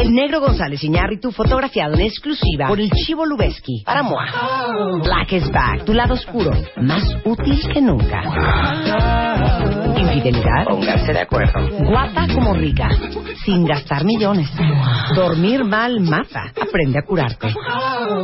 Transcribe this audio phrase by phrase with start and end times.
[0.00, 5.00] El negro González Iñárritu fotografiado en exclusiva por el Chivo Lubeski para Moa.
[5.02, 9.27] Black is back, tu lado oscuro, más útil que nunca.
[10.18, 10.64] Infidelidad.
[10.64, 11.68] Pónganse de acuerdo.
[11.86, 12.88] Guapa como rica,
[13.44, 14.50] sin gastar millones.
[15.14, 16.52] Dormir mal mata.
[16.60, 17.54] Aprende a curarte.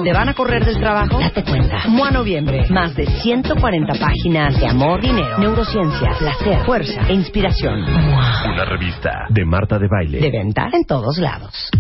[0.03, 1.21] ¿Te van a correr del trabajo?
[1.21, 1.87] Date cuenta.
[1.87, 2.67] Mua Noviembre.
[2.71, 7.85] Más de 140 páginas de amor, dinero, neurociencia, placer, fuerza e inspiración.
[7.85, 10.19] Una revista de Marta de Baile.
[10.19, 11.71] De venta en todos lados.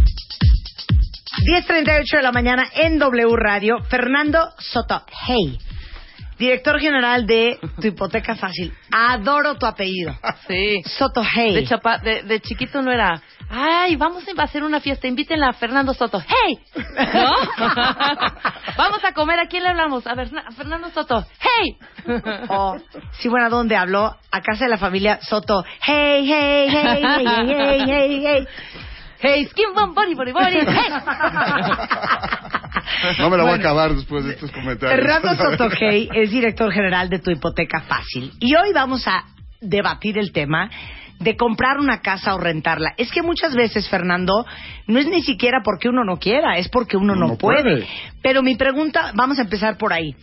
[1.44, 3.78] 10.38 de la mañana en W Radio.
[3.88, 5.02] Fernando Soto.
[5.26, 5.58] Hey.
[6.38, 8.72] Director general de Tu Hipoteca Fácil.
[8.90, 10.14] Adoro tu apellido.
[10.46, 10.82] Sí.
[10.84, 11.54] Soto Hey.
[11.54, 15.52] De, chapa, de, de chiquito no era, ay, vamos a hacer una fiesta, invítenla a
[15.54, 16.20] Fernando Soto.
[16.20, 16.58] ¡Hey!
[17.14, 17.32] ¿No?
[18.76, 20.06] vamos a comer, ¿a quién le hablamos?
[20.06, 21.24] A, ver, a Fernando Soto.
[21.40, 21.78] ¡Hey!
[22.48, 22.76] O,
[23.12, 24.14] sí, bueno, ¿a dónde habló?
[24.30, 25.64] A casa de la familia Soto.
[25.86, 28.46] Hey, hey, hey, hey, hey, hey, hey, hey.
[29.20, 30.58] ¡Hey, skin bum, body, body, body!
[30.66, 30.90] ¡Hey!
[33.18, 34.98] No me la voy a acabar después de estos comentarios.
[34.98, 38.32] Fernando Sotogey es director general de Tu Hipoteca Fácil.
[38.40, 39.24] Y hoy vamos a
[39.60, 40.70] debatir el tema
[41.20, 42.94] de comprar una casa o rentarla.
[42.96, 44.44] Es que muchas veces, Fernando,
[44.86, 47.62] no es ni siquiera porque uno no quiera, es porque uno no, No puede.
[47.62, 47.88] puede.
[48.22, 50.14] Pero mi pregunta, vamos a empezar por ahí.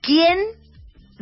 [0.00, 0.38] ¿Quién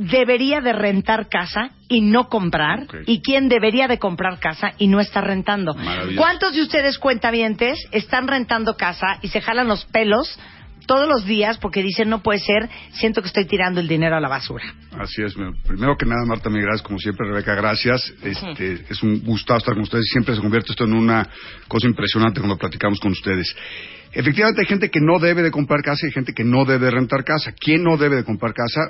[0.01, 2.87] debería de rentar casa y no comprar?
[3.06, 5.77] ¿Y quién debería de comprar casa y no estar rentando?
[6.17, 10.39] ¿Cuántos de ustedes cuentavientes están rentando casa y se jalan los pelos
[10.87, 14.21] todos los días porque dicen no puede ser, siento que estoy tirando el dinero a
[14.21, 14.65] la basura?
[14.98, 15.37] Así es.
[15.37, 16.83] me- Primero que nada, Marta, mi gracias.
[16.83, 18.12] Como siempre, Rebeca, gracias.
[18.23, 20.06] Este, Es un gusto estar con ustedes.
[20.11, 21.28] Siempre se convierte esto en una
[21.69, 23.55] cosa impresionante cuando platicamos con ustedes.
[24.12, 26.87] Efectivamente, hay gente que no debe de comprar casa y hay gente que no debe
[26.87, 27.53] de rentar casa.
[27.53, 28.81] ¿Quién no debe de comprar casa?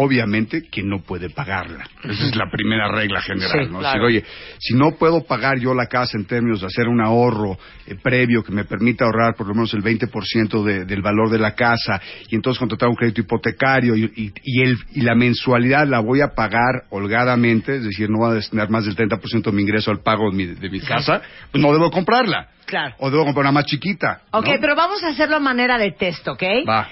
[0.00, 1.84] Obviamente, quien no puede pagarla.
[2.04, 3.66] Esa es la primera regla general.
[3.66, 3.80] Sí, ¿no?
[3.80, 4.04] claro.
[4.06, 4.24] Decir, oye,
[4.60, 8.44] si no puedo pagar yo la casa en términos de hacer un ahorro eh, previo
[8.44, 12.00] que me permita ahorrar por lo menos el 20% de, del valor de la casa
[12.28, 16.20] y entonces contratar un crédito hipotecario y, y- y el, y la mensualidad la voy
[16.20, 19.90] a pagar holgadamente, es decir, no voy a destinar más del 30% de mi ingreso
[19.90, 21.20] al pago de mi, de mi casa,
[21.50, 22.48] pues no debo comprarla.
[22.66, 22.94] Claro.
[22.98, 24.20] O debo comprar una más chiquita.
[24.30, 24.52] Ok, ¿no?
[24.60, 26.42] pero vamos a hacerlo a manera de test, ¿ok?
[26.68, 26.86] Va,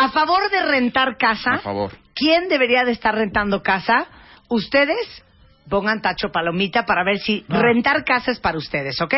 [0.00, 1.90] A favor de rentar casa, a favor.
[2.14, 4.06] ¿quién debería de estar rentando casa?
[4.48, 5.24] Ustedes
[5.68, 9.14] pongan tacho palomita para ver si rentar casa es para ustedes, ¿ok?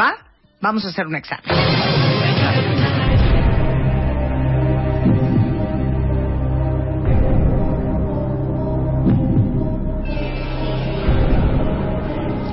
[0.00, 0.14] ¿Va?
[0.60, 1.42] Vamos a hacer un examen.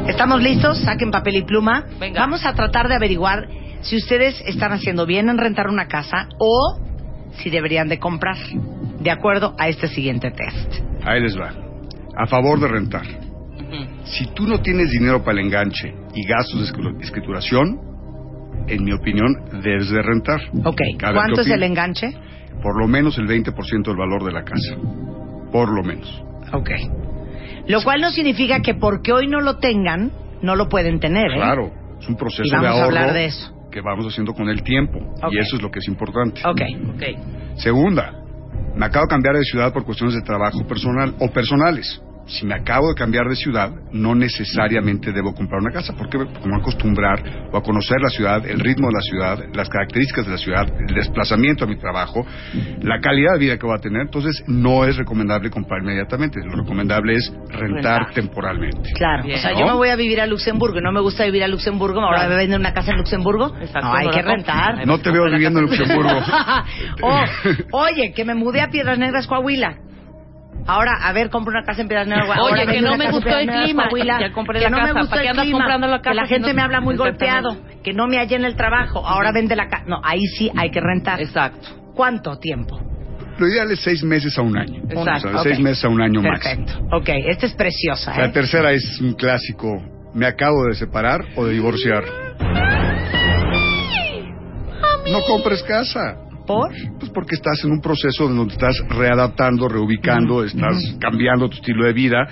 [0.07, 0.79] ¿Estamos listos?
[0.79, 1.85] Saquen papel y pluma.
[1.99, 2.21] Venga.
[2.21, 3.47] Vamos a tratar de averiguar
[3.81, 6.86] si ustedes están haciendo bien en rentar una casa o
[7.37, 8.37] si deberían de comprar,
[8.99, 10.73] de acuerdo a este siguiente test.
[11.03, 11.53] Ahí les va.
[12.15, 13.05] A favor de rentar.
[14.05, 17.79] Si tú no tienes dinero para el enganche y gastos de escrituración,
[18.67, 20.39] en mi opinión, debes de rentar.
[20.63, 22.09] Ok, A ¿cuánto ¿qué es el enganche?
[22.61, 24.75] Por lo menos el 20% del valor de la casa.
[25.51, 26.23] Por lo menos.
[26.53, 26.69] Ok.
[27.67, 30.11] Lo cual no significa que porque hoy no lo tengan,
[30.41, 31.35] no lo pueden tener, ¿eh?
[31.35, 33.53] Claro, es un proceso Y vamos de a ahorro hablar de eso.
[33.72, 35.00] Que vamos haciendo con el tiempo.
[35.31, 36.41] Y eso es lo que es importante.
[36.45, 36.61] Ok.
[36.95, 37.57] Ok.
[37.57, 38.13] Segunda,
[38.75, 42.01] me acabo de cambiar de ciudad por cuestiones de trabajo personal o personales.
[42.27, 46.55] Si me acabo de cambiar de ciudad, no necesariamente debo comprar una casa, porque como
[46.55, 50.31] a acostumbrar o a conocer la ciudad, el ritmo de la ciudad, las características de
[50.31, 52.25] la ciudad, el desplazamiento a mi trabajo,
[52.81, 56.39] la calidad de vida que voy a tener, entonces no es recomendable comprar inmediatamente.
[56.43, 58.13] Lo recomendable es rentar, Rentar.
[58.13, 58.91] temporalmente.
[58.94, 59.38] Claro, Bien.
[59.38, 59.59] o sea, ¿No?
[59.59, 62.27] yo me voy a vivir a Luxemburgo y no me gusta vivir a Luxemburgo, ahora
[62.27, 63.55] me venden una casa en Luxemburgo.
[63.61, 64.85] Exacto, no, hay no que rentar.
[64.85, 66.11] No te veo viviendo en Luxemburgo.
[67.03, 67.23] Oh,
[67.71, 69.77] oye, que me mudé a Piedras Negras, Coahuila.
[70.67, 72.28] Ahora, a ver, compro una casa en Piedras Negras.
[72.29, 73.89] Oye, Ahora que no me gustó el clima.
[74.19, 74.94] Ya compré que la no casa.
[74.94, 75.59] me gustó ¿Para qué el andas clima?
[75.59, 77.57] comprando la Que casa la si gente no- me habla muy golpeado.
[77.83, 79.06] Que no me hallé en el trabajo.
[79.07, 79.85] Ahora vende la casa.
[79.88, 81.22] No, ahí sí hay que rentar.
[81.22, 81.69] Exacto.
[81.95, 82.79] ¿Cuánto tiempo?
[83.38, 84.81] Lo ideal es seis meses a un año.
[84.89, 85.27] Exacto.
[85.29, 85.44] O sea, Ok.
[85.44, 86.66] Seis meses a un año máximo.
[86.66, 86.95] Perfecto.
[86.97, 88.22] Ok, esta es preciosa, ¿eh?
[88.22, 89.81] La tercera es un clásico.
[90.13, 92.03] ¿Me acabo de separar o de divorciar?
[95.12, 96.18] No compres casa.
[96.47, 96.71] ¿Por?
[96.99, 101.94] Pues porque estás en un proceso donde estás readaptando, reubicando, estás cambiando tu estilo de
[101.94, 102.25] vida.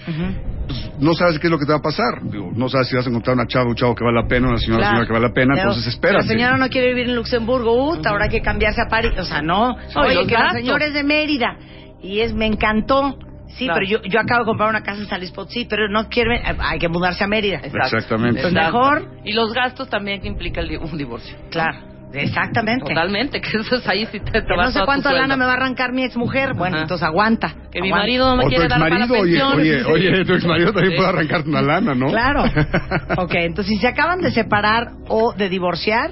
[0.66, 2.24] Pues, no sabes qué es lo que te va a pasar.
[2.24, 4.48] Digo, no sabes si vas a encontrar una chava, un chavo que vale la pena,
[4.48, 4.92] una señora, Claro.
[4.96, 5.54] señora que vale la pena.
[5.56, 6.24] Pero entonces espérate.
[6.24, 9.12] La señora no quiere vivir en Luxemburgo, uh, ahora hay que cambiarse a París.
[9.20, 9.76] O sea, no.
[9.78, 11.58] y Oye, que la señora es de Mérida.
[12.02, 13.20] Y es, me encantó.
[13.48, 13.80] Sí, Claro.
[13.88, 16.42] pero yo, yo acabo de comprar una casa en San Luis Potosí, pero no quiere,
[16.60, 17.58] hay que mudarse a Mérida.
[17.58, 17.98] Exacto.
[17.98, 18.42] Exactamente.
[18.42, 19.08] Pues mejor.
[19.24, 21.38] Y los gastos también que implica el un divorcio.
[21.52, 21.95] Claro.
[22.22, 22.86] Exactamente.
[22.86, 25.46] Totalmente, que eso es ahí si te, te Que vas no sé cuánto lana me
[25.46, 26.54] va a arrancar mi exmujer.
[26.56, 26.84] Bueno, Ajá.
[26.84, 27.56] entonces aguanta.
[27.72, 28.04] Que mi Aguanta.
[28.04, 29.54] marido no me O tu quiere dar para la oye, pensión.
[29.60, 30.98] oye, oye, tu exmarido también Sí.
[30.98, 32.08] puede arrancarte una lana, ¿no?
[32.08, 32.44] Claro.
[33.18, 36.12] ok, entonces si se acaban de separar o de divorciar,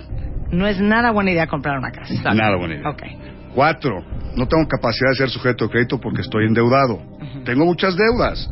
[0.52, 2.34] no es nada buena idea comprar una casa.
[2.34, 2.90] Nada buena idea.
[2.90, 3.04] Ok.
[3.56, 4.04] Cuatro,
[4.36, 7.00] no tengo capacidad de ser sujeto de crédito porque estoy endeudado.
[7.46, 8.50] Tengo muchas deudas.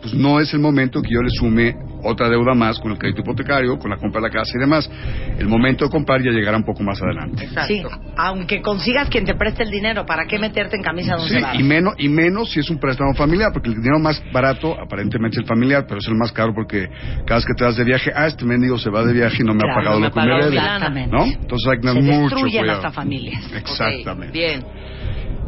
[0.00, 3.20] Pues no es el momento que yo le sume otra deuda más con el crédito
[3.22, 4.90] hipotecario, con la compra de la casa y demás.
[5.38, 7.44] El momento de comprar ya llegará un poco más adelante.
[7.44, 7.66] Exacto.
[7.68, 7.82] Sí,
[8.16, 11.42] aunque consigas quien te preste el dinero, ¿para qué meterte en camisa de once Sí,
[11.42, 11.60] varos?
[11.60, 15.36] y menos, y menos si es un préstamo familiar, porque el dinero más barato aparentemente
[15.36, 16.88] es el familiar, pero es el más caro porque
[17.26, 19.44] cada vez que te vas de viaje, ah, este mendigo se va de viaje y
[19.44, 20.56] no me Claro, ha pagado no me lo que me debe.
[20.56, 21.10] Exactamente.
[21.16, 21.24] ¿No?
[21.24, 22.72] Entonces hay que Se tener mucho cuidado.
[22.72, 23.52] hasta familias.
[23.54, 24.32] Exactamente.
[24.32, 24.64] Bien.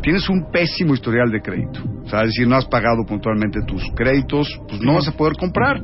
[0.03, 1.81] Tienes un pésimo historial de crédito.
[2.05, 5.35] O sea, es decir, no has pagado puntualmente tus créditos, pues no vas a poder
[5.37, 5.81] comprar.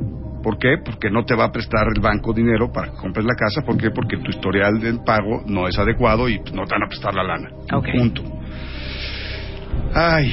[0.48, 0.76] ¿Por qué?
[0.82, 3.60] Porque no te va a prestar el banco dinero para que compres la casa.
[3.60, 3.90] ¿Por qué?
[3.90, 7.12] Porque tu historial del pago no es adecuado y pues, no te van a prestar
[7.12, 7.50] la lana.
[7.74, 7.86] Ok.
[7.94, 8.22] Punto.
[9.94, 10.32] Ay,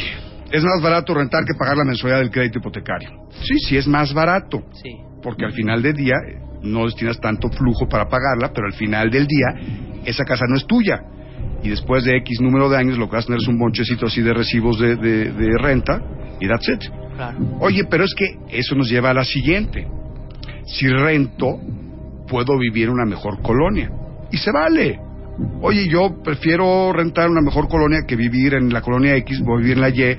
[0.52, 3.10] es más barato rentar que pagar la mensualidad del crédito hipotecario.
[3.42, 4.64] Sí, sí es más barato.
[4.82, 4.90] Sí.
[5.22, 9.12] Porque al final del día eh, no destinas tanto flujo para pagarla, pero al final
[9.12, 9.48] del día
[10.06, 11.02] esa casa no es tuya.
[11.62, 14.06] Y después de X número de años lo que vas a tener es un bonchecito
[14.06, 16.02] así de recibos de, de- de renta
[16.40, 16.84] y that's it.
[17.18, 17.38] Claro.
[17.60, 19.88] Oye, pero es que eso nos lleva a la siguiente.
[20.66, 21.60] Si rento,
[22.28, 23.90] puedo vivir en una mejor colonia.
[24.32, 25.00] Y se vale.
[25.62, 29.62] Oye, yo prefiero rentar una mejor colonia que vivir en la colonia X, voy a
[29.62, 30.18] vivir en la Y.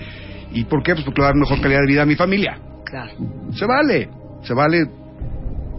[0.53, 0.93] ¿Y por qué?
[0.95, 2.59] Pues porque le va a dar mejor calidad de vida a mi familia.
[2.85, 3.13] Claro.
[3.53, 4.09] Se vale.
[4.43, 4.85] Se vale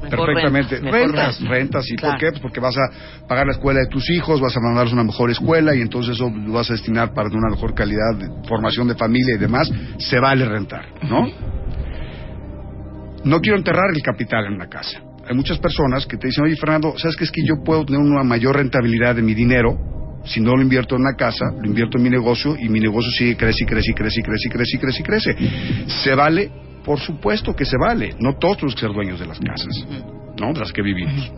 [0.02, 0.80] Mejor perfectamente.
[0.80, 1.86] rentas, rentas.
[1.90, 2.14] ¿Y Claro.
[2.14, 2.30] por qué?
[2.32, 5.04] Pues porque vas a pagar la escuela de tus hijos, vas a mandarlos a una
[5.06, 8.88] mejor escuela y entonces eso lo vas a destinar para una mejor calidad de formación
[8.88, 9.72] de familia y demás.
[9.98, 11.28] Se vale rentar, ¿no?
[13.28, 15.02] No quiero enterrar el capital en una casa.
[15.28, 18.00] Hay muchas personas que te dicen, oye Fernando, ¿sabes qué es que yo puedo tener
[18.00, 19.78] una mayor rentabilidad de mi dinero
[20.24, 23.12] si no lo invierto en una casa, lo invierto en mi negocio y mi negocio
[23.12, 25.36] sigue crece y crece y crece y crece y crece y crece y crece.
[25.88, 26.52] ¿Se vale?
[26.86, 28.16] Por supuesto que se vale.
[28.20, 29.86] No todos tenemos que ser dueños de las casas,
[30.40, 30.54] ¿no?
[30.54, 31.32] De las que vivimos.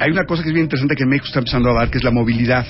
[0.00, 2.04] Hay una cosa que es bien interesante que México está empezando a dar, que es
[2.04, 2.66] la movilidad.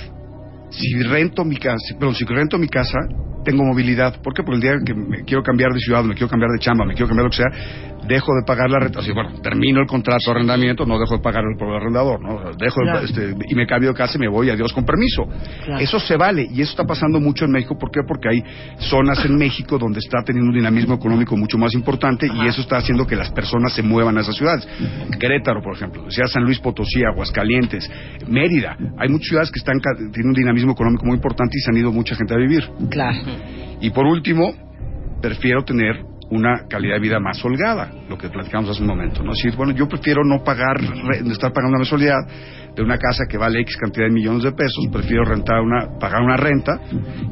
[0.71, 2.99] Si rento mi casa, perdón, si rento mi casa,
[3.47, 4.21] tengo movilidad.
[4.21, 4.43] ¿Por qué?
[4.43, 6.95] Porque el día que me quiero cambiar de ciudad, me quiero cambiar de chamba, me
[6.95, 9.03] quiero cambiar lo que sea, dejo de pagar la renta.
[9.03, 12.37] Sea, bueno, termino el contrato de arrendamiento, no dejo de pagar el el arrendador, ¿no?
[12.37, 14.85] O sea, dejo de- este, y me cambio de casa y me voy, adiós con
[14.85, 15.27] permiso.
[15.65, 15.81] Claro.
[15.83, 17.77] Eso se vale y eso está pasando mucho en México.
[17.79, 18.01] ¿Por qué?
[18.07, 18.43] Porque hay
[18.79, 22.77] zonas en México donde está teniendo un dinamismo económico mucho más importante y eso está
[22.77, 24.67] haciendo que las personas se muevan a esas ciudades.
[25.19, 27.91] Querétaro, por ejemplo, sea San Luis Potosí, Aguascalientes,
[28.29, 28.77] Mérida.
[28.99, 29.77] Hay muchas ciudades que están
[30.13, 32.65] tienen un dinamismo económico muy importante y se han ido mucha gente a vivir.
[32.91, 33.19] Claro.
[33.81, 34.53] Y por último,
[35.21, 35.97] prefiero tener
[36.31, 39.33] una calidad de vida más holgada, lo que platicamos hace un momento, ¿no?
[39.33, 42.17] Es decir, bueno, yo prefiero no pagar, no estar pagando una mensualidad
[42.75, 46.21] de una casa que vale X cantidad de millones de pesos, prefiero rentar una, pagar
[46.23, 46.81] una renta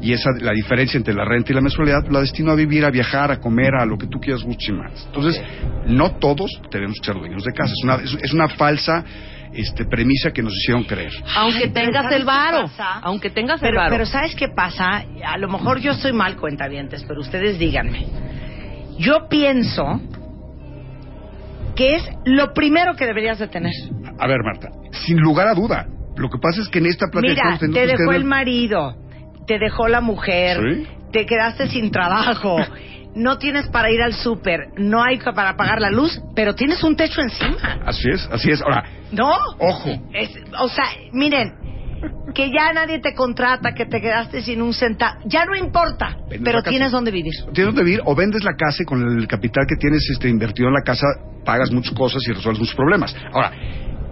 [0.01, 2.89] y esa, la diferencia entre la renta y la mensualidad la destino a vivir, a
[2.89, 5.05] viajar, a comer, a lo que tú quieras, guste y más.
[5.07, 5.43] Entonces,
[5.87, 9.03] no todos tenemos que ser dueños de casa, es una, es, es una falsa
[9.53, 11.13] este, premisa que nos hicieron creer.
[11.35, 12.69] Aunque tengas ¿sabes el varo.
[13.03, 13.89] Aunque tengas el Pero, varo.
[13.91, 15.03] pero ¿sabes qué pasa?
[15.25, 18.05] A lo mejor yo estoy mal cuentavientes, pero ustedes díganme.
[18.97, 19.99] Yo pienso
[21.75, 23.73] que es lo primero que deberías de tener.
[24.17, 27.57] A ver, Marta, sin lugar a duda, lo que pasa es que en esta plática
[27.59, 28.95] Mira, te dejó el marido,
[29.45, 30.87] te dejó la mujer, Sí.
[31.11, 32.57] te quedaste sin trabajo,
[33.15, 36.95] no tienes para ir al súper, no hay para pagar la luz, pero tienes un
[36.95, 37.79] techo encima.
[37.85, 38.61] Así es, así es.
[38.61, 39.33] Ahora, ¿No?
[39.59, 41.53] ojo, Es- o sea, miren,
[42.33, 46.41] que ya nadie te contrata, que te quedaste sin un centavo, ya no importa, Vendes
[46.43, 47.33] pero tienes donde vivir.
[47.53, 50.67] tienes donde vivir o vendes la casa y con el capital que tienes este, invertido
[50.67, 51.05] en la casa
[51.45, 53.15] pagas muchas cosas y resuelves muchos problemas.
[53.31, 53.51] Ahora,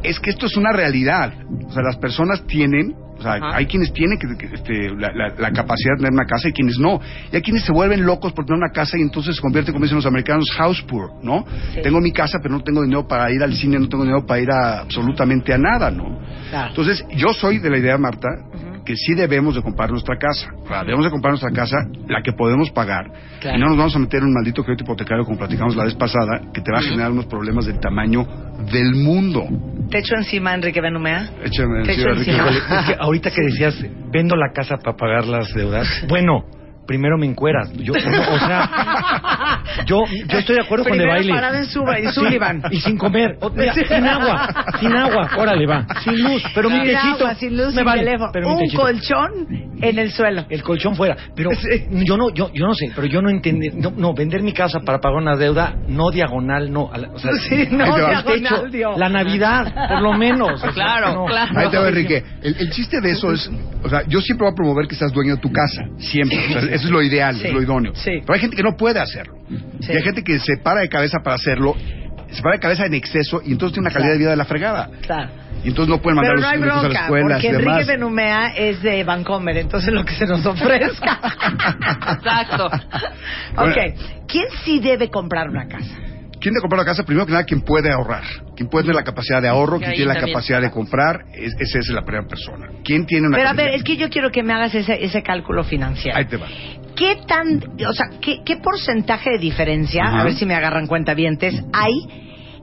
[0.03, 1.33] es que esto es una realidad.
[1.67, 3.55] O sea, las personas tienen, o sea, Ajá.
[3.57, 6.51] hay quienes tienen que, que, este, la, la- la capacidad de tener una casa y
[6.53, 6.99] quienes no.
[7.31, 9.85] Y hay quienes se vuelven locos por tener una casa y entonces se convierten, como
[9.85, 11.45] dicen los americanos, house poor, ¿no?
[11.73, 11.81] Sí.
[11.81, 14.41] Tengo mi casa, pero no tengo dinero para ir al cine, no tengo dinero para
[14.41, 16.19] ir a absolutamente a nada, ¿no?
[16.49, 16.69] Claro.
[16.69, 18.27] Entonces, yo soy de la idea, Marta,
[18.85, 20.47] que sí debemos de comprar nuestra casa.
[20.63, 23.05] O sea, debemos de comprar nuestra casa, la que podemos pagar.
[23.39, 23.57] Claro.
[23.57, 25.95] Y no nos vamos a meter en un maldito crédito hipotecario, como platicamos la vez
[25.95, 28.25] pasada, que te va a generar unos problemas del tamaño
[28.71, 29.43] del mundo.
[29.89, 31.29] Techo encima, Enrique Benumea.
[31.43, 32.31] Échame Te echo Enrique.
[32.31, 32.51] encima.
[32.51, 35.87] Híjole, es que ahorita que decías, vendo la casa para pagar las deudas.
[36.07, 36.43] Bueno,
[36.85, 37.71] primero me encueras.
[37.73, 41.33] Yo, o sea, yo, yo estoy de acuerdo con de baile.
[41.33, 42.61] parada en Suba- en Sí, Sullivan.
[42.71, 43.37] y sin comer.
[43.41, 44.49] O- mira, sin agua,
[44.79, 45.29] sin agua.
[45.37, 45.85] Órale, va.
[46.03, 47.07] Sin luz, pero mi sin techito.
[47.25, 48.29] agua, sin luz, me sin vale, teléfono.
[48.33, 48.81] pero mi Un techito.
[48.81, 49.31] colchón
[49.81, 50.45] en el suelo.
[50.49, 51.15] El colchón fuera.
[51.35, 51.49] Pero
[51.91, 53.69] yo no, yo, yo no sé, pero yo no entendí.
[53.73, 56.89] No, no, vender mi casa para pagar una deuda, no diagonal, no.
[56.91, 58.09] a la- O sea, Sí, no, Ahí te va.
[58.09, 58.97] diagonal, Dios.
[58.97, 60.51] la Navidad, por lo menos.
[60.53, 61.25] O sea, Claro, no.
[61.25, 61.51] claro.
[61.57, 62.23] Ahí te va, Enrique.
[62.41, 63.49] El, el chiste de eso es,
[63.83, 66.37] o sea, yo siempre voy a promover que seas dueño de tu casa, siempre.
[66.57, 67.47] O sea, eso es lo ideal, Sí.
[67.47, 67.95] es lo idóneo.
[67.95, 68.19] Sí.
[68.21, 69.35] Pero hay gente que no puede hacerlo.
[69.81, 69.91] Sí.
[69.91, 71.75] Y hay gente que se para de cabeza para hacerlo,
[72.31, 74.45] se para de cabeza en exceso y entonces tiene una calidad de vida de la
[74.45, 74.89] fregada.
[75.01, 75.29] Claro.
[75.63, 77.47] Y entonces no pueden mandar Pero los no hay hijos a la bronca, escuela porque
[77.47, 77.87] Enrique demás.
[77.87, 81.19] de Numea es de Vancomer, entonces lo que se nos ofrezca.
[82.17, 82.65] Exacto.
[83.57, 85.95] ok, ¿quién sí debe comprar una casa?
[86.43, 87.03] ¿Quién de comprar la casa?
[87.03, 88.23] Primero que nada, quien puede ahorrar.
[88.55, 91.79] Quien puede tener la capacidad de ahorro, quien tiene la capacidad de comprar, es- esa
[91.79, 92.67] es la primera persona.
[92.83, 95.23] ¿Quién tiene una Pero a ver, es que yo quiero que me hagas ese, ese
[95.23, 96.17] cálculo financiero.
[96.17, 96.47] Ahí te va.
[96.97, 101.13] ¿Qué tan, o sea, qué, qué porcentaje de diferencia, a ver si me agarran cuenta
[101.13, 101.93] hay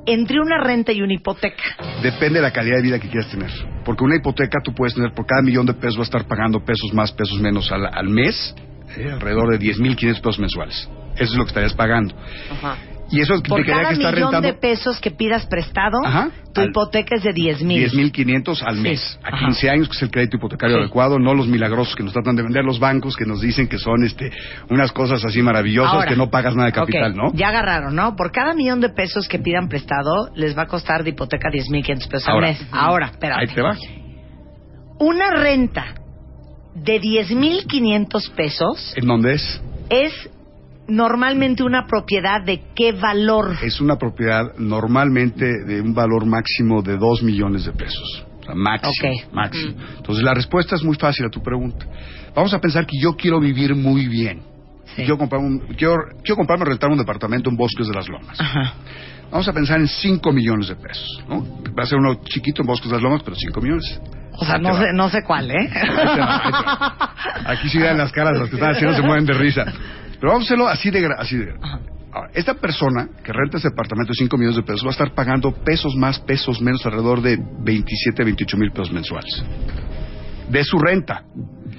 [0.06, 1.62] entre una renta y una hipoteca?
[2.02, 3.50] Depende de la calidad de vida que quieras tener.
[3.84, 6.62] Porque una hipoteca tú puedes tener por cada millón de pesos, va a estar pagando
[6.64, 8.54] pesos más, pesos menos al, al mes,
[8.96, 10.88] eh, alrededor de 10.500 pesos mensuales.
[11.14, 12.14] Eso es lo que estarías pagando.
[12.50, 12.76] Ajá.
[13.12, 16.30] Y eso Por implicaría cada que millón rentando de pesos que pidas prestado, Ajá.
[16.54, 17.78] tu Al- hipoteca es de 10 mil.
[17.90, 18.82] 10.500 al Sí.
[18.82, 19.18] mes.
[19.24, 19.46] A Ajá.
[19.46, 20.82] 15 años, que es el crédito hipotecario Sí.
[20.82, 23.78] adecuado, no los milagrosos que nos tratan de vender los bancos, que nos dicen que
[23.78, 24.30] son este
[24.70, 27.32] unas cosas así maravillosas, Ahora, que no pagas nada de capital, ok, ¿no?
[27.34, 28.14] Ya agarraron, ¿no?
[28.14, 32.06] Por cada millón de pesos que pidan prestado, les va a costar de hipoteca 10.500
[32.08, 32.46] pesos Ahora.
[32.48, 32.66] al mes.
[32.70, 33.40] Ahora, espérate.
[33.40, 33.76] Ahí te va.
[35.00, 35.94] Una renta
[36.74, 39.60] de 10.500 pesos ¿En dónde es?
[39.88, 40.12] es
[40.90, 43.56] normalmente una propiedad de qué valor.
[43.62, 48.26] Es una propiedad normalmente de un valor máximo de 2 millones de pesos.
[48.40, 49.14] O sea, máximo.
[49.32, 49.74] Máximo.
[49.96, 51.86] Entonces, la respuesta es muy fácil a tu pregunta.
[52.34, 54.42] Vamos a pensar que yo quiero vivir muy bien.
[54.84, 54.96] Sí.
[54.96, 58.40] Quiero, comprar un, quiero, quiero comprarme rentar un departamento en Bosques de las Lomas.
[58.40, 58.74] Ajá.
[59.30, 61.22] Vamos a pensar en 5 millones de pesos.
[61.28, 61.44] ¿no?
[61.78, 64.00] Va a ser uno chiquito en Bosques de las Lomas, pero 5 millones.
[64.32, 65.70] O sea, Ahí no sé, no sé cuál, ¿eh?
[65.72, 67.14] Ahí te va, ahí te va.
[67.46, 69.66] Aquí sí dan las caras, los que están haciendo se mueven de risa.
[70.20, 71.06] Pero vamos a hacerlo así de...
[71.16, 71.54] Así de
[72.12, 75.14] Ahora, esta persona que renta ese departamento de 5 millones de pesos va a estar
[75.14, 79.44] pagando pesos más, pesos menos, alrededor de 27, 28 mil pesos mensuales.
[80.48, 81.22] De su renta.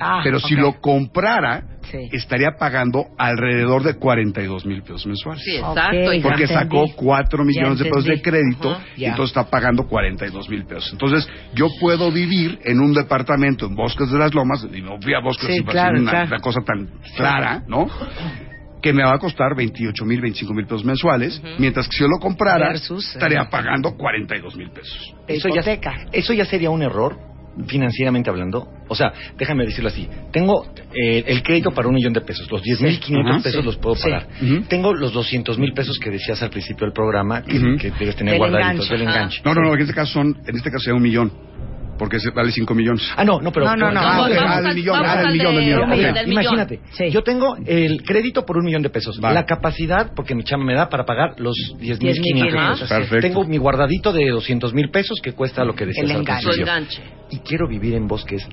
[0.04, 2.10] Ah, Pero si lo comprara, Sí.
[2.12, 5.44] estaría pagando alrededor de 42 mil pesos mensuales.
[5.44, 6.12] Sí, exacto.
[6.24, 6.94] Porque sacó entendí.
[7.06, 10.90] 4 millones de pesos de crédito y entonces está pagando 42 mil pesos.
[10.94, 15.14] Entonces, yo puedo vivir en un departamento en Bosques de las Lomas, y no fui
[15.14, 16.28] a Bosques Sí, sin claro, una, claro.
[16.28, 17.88] una cosa tan clara, ¿no?
[18.82, 22.08] Que me va a costar 28 mil, 25 mil pesos mensuales, mientras que si yo
[22.08, 25.14] lo comprara, Versus, estaría pagando 42 mil pesos.
[25.28, 25.62] Eso ya,
[26.12, 27.31] eso ya sería un error
[27.68, 28.68] financieramente hablando.
[28.88, 30.08] O sea, déjame decirlo así.
[30.32, 32.50] Tengo eh, el crédito para un millón de pesos.
[32.52, 33.44] Los 10.500 Ajá.
[33.44, 33.66] pesos Sí.
[33.66, 34.04] los puedo Sí.
[34.04, 34.28] pagar.
[34.68, 37.78] Tengo los 200 mil pesos que decías al principio del programa que, Ujú.
[37.78, 39.42] que debes tener guardaditos del enganche.
[39.46, 41.32] No, no, no, en este caso son, en este caso sería un millón,
[42.02, 43.08] porque se vale 5 millones.
[43.16, 43.68] Ah, no, no, pero...
[43.68, 44.00] No, no, no.
[44.00, 45.94] Al- millón, ah, al millón,
[46.26, 46.80] imagínate,
[47.12, 49.32] yo tengo el crédito por un millón de pesos, Va.
[49.32, 52.72] la capacidad, porque mi chama me da para pagar los 10.500 10,500.
[52.72, 52.90] pesos.
[52.90, 53.28] Perfecto.
[53.28, 57.04] Tengo mi guardadito de 200 mil pesos que cuesta lo que decías El enganche.
[57.30, 58.48] Y quiero vivir en bosques,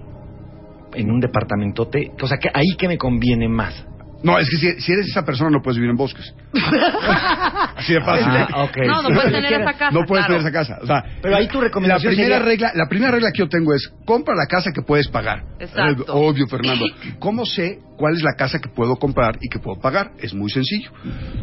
[0.92, 3.82] en un departamentote, o sea, que ahí que me conviene más.
[4.22, 6.34] No, es que si, si eres esa persona no puedes vivir en bosques.
[7.76, 8.28] Así de fácil.
[8.34, 8.46] ¿eh?
[8.52, 8.76] Ah, ok.
[8.86, 9.90] No, no puedes tener esa casa.
[9.92, 10.40] No puedes claro.
[10.40, 10.78] tener esa casa.
[10.82, 13.48] O sea, Pero ahí tu recomendación la primera sería- regla, la primera regla que yo
[13.48, 15.44] tengo es compra la casa que puedes pagar.
[15.60, 16.02] Exacto.
[16.02, 16.84] Eh, obvio, Fernando.
[17.20, 20.10] ¿Cómo sé cuál es la casa que puedo comprar y que puedo pagar?
[20.18, 20.90] Es muy sencillo.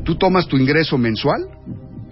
[0.04, 1.42] Tú tomas tu ingreso mensual,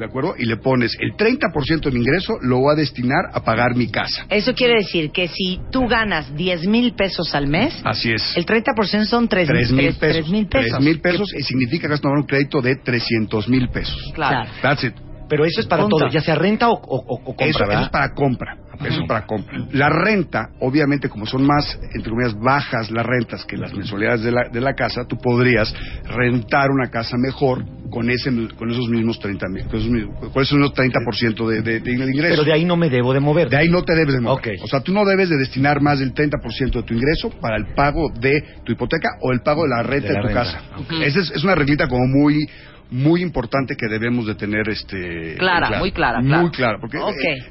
[0.04, 0.36] ¿de acuerdo?
[0.38, 3.88] Y le pones el 30% de mi ingreso lo voy a destinar a pagar mi
[3.88, 4.26] casa.
[4.30, 8.36] Eso quiere decir que si tú ganas 10 mil pesos al mes, Así es.
[8.36, 10.30] el 30% son 3 Tres mil pesos.
[10.30, 10.70] mil pesos.
[10.72, 14.12] Tres mil pesos y significa que vas a tomar un crédito de 300 mil pesos.
[14.14, 14.50] Claro.
[14.62, 14.94] That's it.
[15.30, 17.90] Pero eso es para todo, ya sea renta o, o- o compra, Eso, eso es
[17.90, 18.58] para compra.
[18.82, 19.58] Eso es para compra.
[19.72, 24.32] La renta, obviamente, como son más, entre comillas, bajas las rentas que las mensualidades de
[24.32, 25.74] la, de la casa, tú podrías
[26.06, 30.42] rentar una casa mejor con ese con esos mismos 30 mil, con esos mismos, con
[30.42, 32.28] esos mismos 30% de, de, de ingreso.
[32.30, 33.50] Pero de ahí no me debo de mover.
[33.50, 34.56] De ahí no te debes de mover.
[34.56, 34.64] Ok.
[34.64, 37.76] O sea, tú no debes de destinar más del 30% de tu ingreso para el
[37.76, 40.44] pago de tu hipoteca o el pago de la renta de, la tu renta.
[40.44, 40.62] casa.
[40.78, 40.94] Ok.
[41.04, 42.48] Esa es, es una reglita como muy
[42.94, 46.50] muy importante que debemos de tener este Clara, muy clara, muy clara.
[46.52, 47.00] clara porque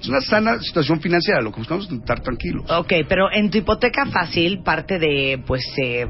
[0.00, 3.58] es una sana situación financiera lo que buscamos es estar tranquilos Ok, pero en tu
[3.58, 6.06] hipoteca fácil, parte de pues eh,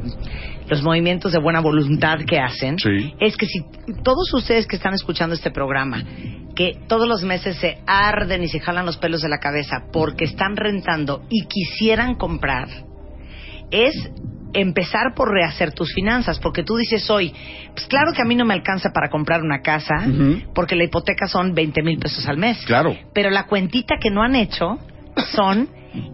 [0.69, 3.15] los movimientos de buena voluntad que hacen, Sí.
[3.21, 3.61] es que si
[4.05, 6.05] todos ustedes que están escuchando este programa,
[6.55, 10.25] que todos los meses se arden y se jalan los pelos de la cabeza porque
[10.25, 12.69] están rentando y quisieran comprar,
[13.71, 13.95] es
[14.53, 17.35] empezar por rehacer tus finanzas, porque tú dices hoy,
[17.75, 20.07] pues claro que a mí no me alcanza para comprar una casa,
[20.55, 22.59] porque la hipoteca son 20 mil pesos al mes.
[22.67, 22.97] Claro.
[23.13, 24.79] Pero la cuentita que no han hecho
[25.35, 25.69] son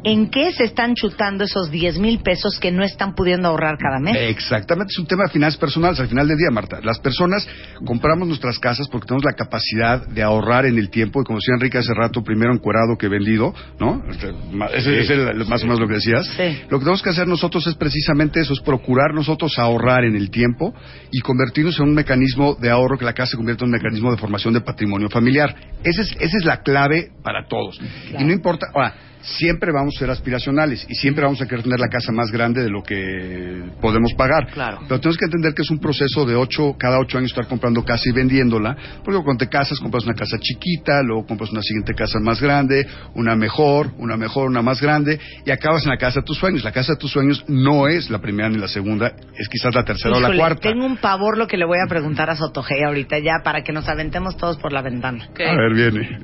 [0.04, 3.98] en qué se están chutando esos 10 mil pesos que no están pudiendo ahorrar cada
[4.00, 4.16] mes.
[4.18, 6.80] Exactamente, es un tema de finanzas personales al final del día, Marta.
[6.82, 7.46] Las personas
[7.84, 11.54] compramos nuestras casas porque tenemos la capacidad de ahorrar en el tiempo y como decía
[11.54, 14.02] Enrique hace rato, primero encuerado que vendido, ¿no?
[14.10, 14.32] Este,
[14.74, 16.26] Ese es el- más o menos lo que decías.
[16.36, 16.62] Sí.
[16.68, 20.30] Lo que tenemos que hacer nosotros es precisamente eso, es procurar nosotros ahorrar en el
[20.30, 20.74] tiempo
[21.10, 24.10] y convertirnos en un mecanismo de ahorro que la casa se convierta en un mecanismo
[24.10, 25.54] de formación de patrimonio familiar.
[25.84, 27.80] Esa es, esa es la clave para todos.
[28.18, 31.78] Y no importa, ahora, siempre vamos a ser aspiracionales y siempre vamos a querer tener
[31.78, 34.48] la casa más grande de lo que podemos pagar.
[34.48, 34.78] Claro.
[34.88, 37.84] Pero tenemos que entender que es un proceso de ocho, cada ocho años estar comprando
[37.84, 41.94] casa y vendiéndola, porque cuando te casas compras una casa chiquita, luego compras una siguiente
[41.94, 46.20] casa más grande, una mejor, una mejor, una más grande, y acabas en la casa
[46.20, 46.64] de tus sueños.
[46.64, 49.84] La casa de tus sueños no es la primera ni la segunda, es quizás la
[49.84, 50.68] tercera o la cuarta.
[50.68, 53.72] Tengo un pavor lo que le voy a preguntar a Sotogey ahorita ya para que
[53.72, 55.28] nos aventemos todos por la ventana.
[55.34, 56.18] A ver, viene.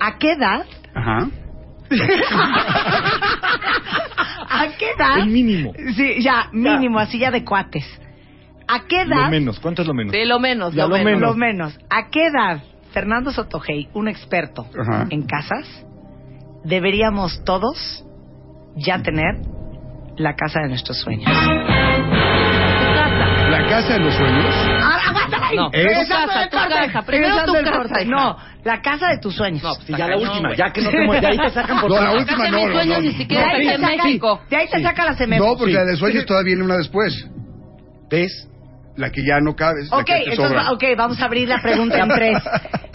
[0.00, 0.64] ¿A qué edad?
[0.94, 1.28] Ajá.
[4.50, 5.18] ¿A qué edad?
[5.18, 5.72] El mínimo.
[5.96, 7.84] Sí, ya, mínimo, así ya de cuates.
[8.68, 9.24] ¿A qué edad?
[9.24, 9.60] Lo menos.
[9.60, 10.12] ¿Cuánto es lo menos?
[10.12, 11.12] De lo menos, Ya lo, lo menos.
[11.12, 11.30] menos.
[11.30, 11.78] Lo menos.
[11.90, 15.06] ¿A qué edad, Fernando Sotogey, un experto Ajá.
[15.10, 15.66] en casas,
[16.64, 18.04] deberíamos todos
[18.76, 19.36] ya tener
[20.16, 21.30] la casa de nuestros sueños?
[23.50, 24.54] La casa de los sueños.
[24.80, 25.11] Ah.
[25.56, 27.02] No, Es- tu casa, tu casa.
[27.02, 28.04] Primero tu casa.
[28.06, 29.62] No, la casa de tus sueños.
[29.62, 30.56] No, pues, Sí, ya la última, güey.
[30.56, 32.68] ya que no te mueres, de ahí te sacan por No, la última de no,
[32.68, 33.00] no, no.
[33.00, 34.40] ni de siquiera ahí aquí te saca, México.
[34.50, 34.82] de ahí te Sí.
[34.82, 35.44] saca la CEMEFO.
[35.44, 35.78] No, porque Sí.
[35.78, 37.26] la de sueños todavía viene una después.
[38.10, 38.48] ¿Ves?
[38.96, 39.84] La que ya no cabe.
[39.90, 40.72] la Ok, que te entonces, sobra.
[40.72, 42.38] ok, vamos a abrir la pregunta en tres.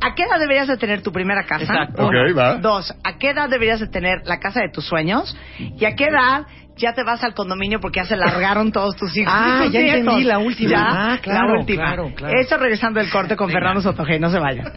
[0.00, 1.64] ¿A qué edad deberías de tener tu primera casa?
[1.64, 2.06] Exacto.
[2.06, 2.56] Ok, va.
[2.56, 5.34] Dos, ¿a qué edad deberías de tener la casa de tus sueños?
[5.58, 6.42] ¿Y a qué edad
[6.76, 9.32] ya te vas al condominio porque ya se largaron todos tus hijos?
[9.44, 10.24] Ah, ya entendí, nietos?
[10.24, 10.70] la última.
[10.70, 10.86] ¿Ya?
[10.90, 11.82] Ah, claro, la última.
[11.84, 12.38] claro, claro.
[12.40, 14.72] Eso regresando del corte con Fernando Sotogey, no se vayan.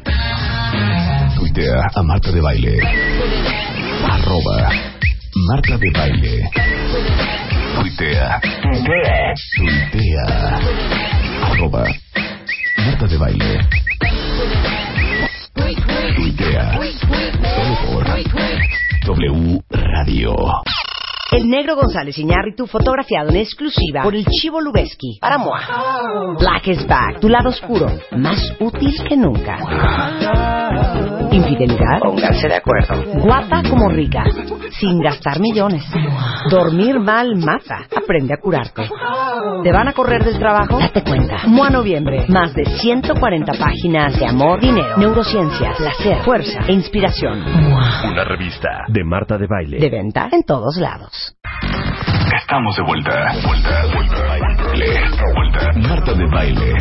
[1.36, 2.80] Tuitea a Marta de Baile.
[4.10, 4.70] Arroba
[5.48, 6.50] Marta de Baile.
[7.76, 8.42] Tuitea.
[9.58, 10.60] Tuitea.
[11.52, 11.84] Arroba
[12.86, 13.68] Marta de Baile.
[16.16, 16.80] Tuitea.
[17.56, 18.06] Solo por
[19.06, 20.36] W Radio.
[21.30, 25.60] El negro González Iñárritu fotografiado en exclusiva por el Chivo Lubeski para Moa.
[26.40, 29.58] Black is back, tu lado oscuro, más útil que nunca.
[31.30, 33.04] Infidelidad, pónganse de acuerdo.
[33.22, 34.24] Guapa como rica,
[34.80, 35.84] sin gastar millones.
[36.50, 38.90] Dormir mal mata, aprende a curarte.
[39.64, 40.80] ¿Te van a correr del trabajo?
[40.80, 41.40] Date cuenta.
[41.48, 47.44] Moa Noviembre, más de 140 páginas de amor, dinero, neurociencia, placer, fuerza e inspiración.
[47.70, 48.12] Moa.
[48.12, 49.80] Una revista de Marta de Baile.
[49.80, 51.36] De venta en todos lados.
[52.42, 53.34] Estamos de vuelta.
[53.46, 54.28] Vuelta, vuelta.
[54.28, 54.86] Baile.
[55.36, 55.90] Vuelta.
[55.90, 56.74] Marta de Baile.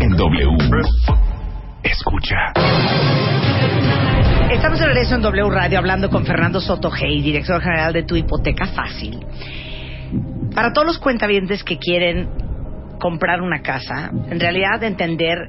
[0.00, 0.56] En W.
[1.82, 2.52] Escucha.
[4.50, 8.66] Estamos de regreso en W Radio hablando con Fernando Sotogey, director general de Tu Hipoteca
[8.66, 9.20] Fácil.
[10.54, 12.28] Para todos los cuentavientes que quieren
[13.00, 15.48] comprar una casa, en realidad entender,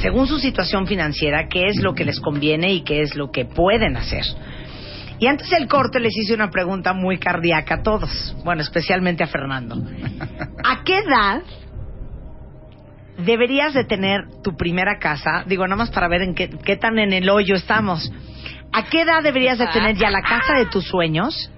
[0.00, 3.44] según su situación financiera, qué es lo que les conviene y qué es lo que
[3.44, 4.24] pueden hacer.
[5.18, 9.26] Y antes del corte les hice una pregunta muy cardíaca a todos, bueno, especialmente a
[9.26, 9.76] Fernando.
[10.64, 11.42] ¿A qué edad
[13.18, 15.44] deberías de tener tu primera casa?
[15.46, 18.10] Digo, nada más para ver en qué, qué tan en el hoyo estamos.
[18.72, 21.50] ¿A qué edad deberías de tener ya la casa de tus sueños?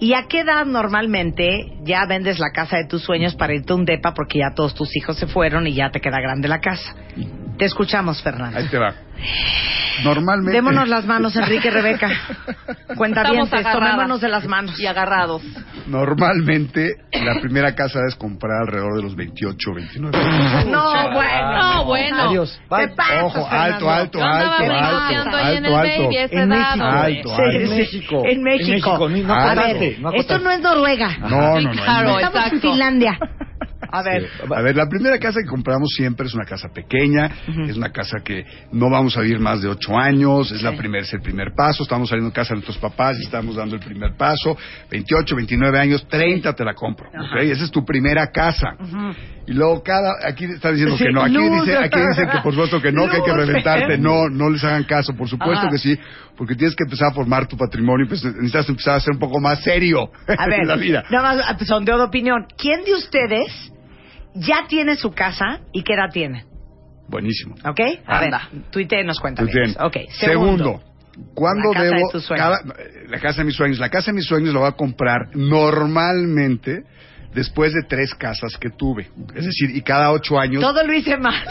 [0.00, 3.84] ¿Y a qué edad normalmente ya vendes la casa de tus sueños para irte un
[3.84, 6.94] depa porque ya todos tus hijos se fueron y ya te queda grande la casa?
[7.58, 8.58] Te escuchamos, Fernando.
[8.58, 8.94] Ahí te va.
[10.04, 10.52] Normalmente.
[10.52, 12.08] Démonos las manos, Enrique y Rebeca.
[12.96, 14.78] Cuenta bien, tomémonos de las manos.
[14.78, 15.42] Y agarrados.
[15.86, 20.66] Normalmente, la primera casa es comprar alrededor de los 28 o 29 años.
[20.66, 21.52] No, bueno.
[21.58, 22.22] No, bueno.
[22.28, 22.60] Adiós.
[22.68, 22.88] ¿Qué Bye.
[22.94, 26.02] pasa, Ojo, alto, alto, alto, alto, ahí en el alto, alto.
[26.02, 26.84] baby a esa En México.
[26.84, 27.70] Alto, Sí, En.
[27.76, 28.22] México.
[28.24, 29.08] En México.
[29.08, 31.18] no A ver, acotaste, no esto no es Noruega.
[31.18, 31.70] No, no, no.
[31.72, 32.18] claro, no.
[32.18, 32.60] Estamos en.
[32.60, 33.18] Finlandia.
[33.90, 34.22] A ver.
[34.22, 34.52] Sí.
[34.54, 37.30] A ver, la primera casa que compramos siempre es una casa pequeña,
[37.68, 41.02] es una casa que no vamos a vivir más de ocho años, es la primer,
[41.02, 43.82] es el primer paso, estamos saliendo de casa de nuestros papás y estamos dando el
[43.82, 44.56] primer paso,
[44.90, 47.42] 28, 29 años, 30 te la compro, ¿ok?
[47.42, 48.76] Esa es tu primera casa.
[49.46, 51.64] Y luego cada, aquí está diciendo que no, aquí Luz.
[51.64, 54.62] dice, aquí dicen que por supuesto que no, que hay que reventarte, no, no les
[54.64, 55.70] hagan caso, por supuesto Ajá.
[55.70, 55.98] que sí,
[56.36, 59.40] porque tienes que empezar a formar tu patrimonio, pues necesitas empezar a ser un poco
[59.40, 61.04] más serio A ver, en la vida.
[61.10, 62.46] nada más sondeo de opinión.
[62.58, 63.72] ¿Quién de ustedes
[64.34, 66.44] ya tiene su casa y qué edad tiene?
[67.08, 67.54] Buenísimo.
[67.64, 67.80] ¿Ok?
[68.06, 68.48] A Anda.
[68.52, 69.42] ver, tuite nos cuenta.
[69.80, 70.82] Ok, Segundo,
[71.34, 72.46] ¿Cuándo La casa de debo tus sueños.
[72.48, 72.74] cada-
[73.08, 73.78] la casa de mis sueños?
[73.80, 76.84] La casa de mis sueños la voy a comprar normalmente
[77.34, 79.10] después de tres casas que tuve.
[79.34, 80.60] Es decir, y cada ocho años.
[80.62, 81.34] Todo lo hice mal.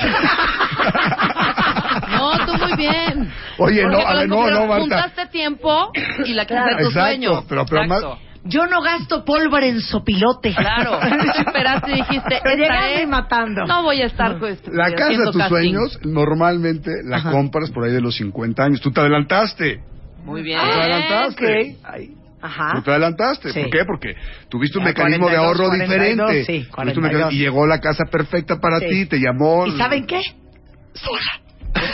[2.10, 3.30] No, tú muy bien.
[3.58, 4.80] Oye, no, Porque a ver, no, no, Marta.
[4.82, 5.92] Juntaste tiempo
[6.26, 7.46] y la casa de tus Exacto, sueños.
[7.50, 8.10] pero- pero Exacto.
[8.12, 10.54] más- Yo no gasto pólvora en sopilote.
[10.56, 11.00] Claro.
[11.00, 13.08] Tú esperaste y dijiste, esta Llegando y es...
[13.08, 13.66] matando.
[13.66, 15.50] No voy a estar con esto, La casa de tus casting.
[15.50, 17.32] sueños normalmente la Ajá.
[17.32, 18.82] compras por ahí de los 50 años.
[18.82, 19.82] Tú te adelantaste.
[20.24, 20.60] Muy bien.
[20.60, 21.76] Tú te adelantaste.
[21.84, 22.74] Ay, Ajá.
[22.76, 23.52] Tú te adelantaste.
[23.52, 23.62] Sí.
[23.62, 23.86] ¿Por qué?
[23.86, 24.14] Porque
[24.50, 26.40] tuviste un Ya, mecanismo de 42, ahorro 42, diferente.
[26.46, 27.04] sí, Tuviste un 42.
[27.12, 28.88] mecanismo- y llegó la casa perfecta para Sí.
[28.88, 29.66] ti, te llamó.
[29.66, 30.20] ¿Y saben qué?
[30.20, 31.47] Exacto.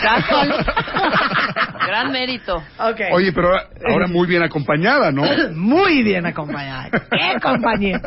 [1.87, 2.57] Gran mérito.
[2.57, 3.01] Ok.
[3.13, 5.23] Oye, pero ahora, ahora muy bien acompañada, ¿no?
[5.53, 6.89] Muy bien acompañada.
[6.89, 8.01] ¿Qué compañía?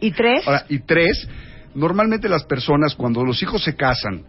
[0.00, 0.46] ¿Y tres?
[0.46, 1.28] Ahora, y tres,
[1.74, 4.24] normalmente las personas cuando los hijos se casan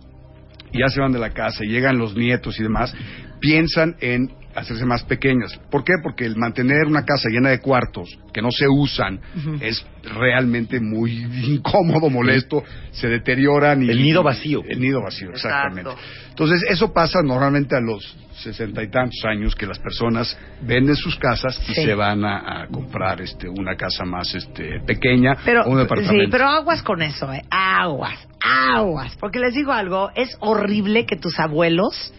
[0.72, 2.94] y ya se van de la casa y llegan los nietos y demás,
[3.40, 5.60] piensan en hacerse más pequeñas.
[5.70, 5.92] ¿Por qué?
[6.02, 9.20] Porque el mantener una casa llena de cuartos que no se usan
[9.60, 11.12] es realmente muy
[11.56, 14.62] incómodo, molesto, se deterioran y El nido vacío.
[14.66, 15.90] El nido vacío, exactamente.
[15.92, 16.30] Exacto.
[16.30, 21.18] Entonces, eso pasa normalmente a los sesenta y tantos años que las personas venden sus
[21.18, 21.84] casas y Sí.
[21.86, 26.26] se van a, a comprar este una casa más este pequeña Pero, o un departamento.
[26.26, 27.42] sí, pero aguas con eso, ¿eh?
[27.50, 29.18] Aguas, aguas.
[29.20, 32.14] Porque les digo algo, es horrible que tus abuelos